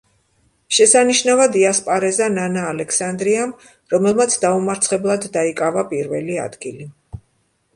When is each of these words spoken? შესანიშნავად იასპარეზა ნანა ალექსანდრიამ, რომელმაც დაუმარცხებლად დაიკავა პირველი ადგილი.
შესანიშნავად 0.75 1.57
იასპარეზა 1.63 2.29
ნანა 2.37 2.63
ალექსანდრიამ, 2.69 3.53
რომელმაც 3.95 4.39
დაუმარცხებლად 4.47 5.29
დაიკავა 5.37 5.85
პირველი 5.93 6.41
ადგილი. 6.47 6.91